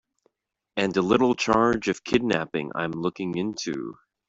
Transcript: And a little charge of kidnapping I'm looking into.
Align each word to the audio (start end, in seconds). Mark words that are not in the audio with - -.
And 0.75 0.97
a 0.97 1.01
little 1.03 1.35
charge 1.35 1.87
of 1.87 2.03
kidnapping 2.03 2.71
I'm 2.73 2.89
looking 2.89 3.35
into. 3.37 3.99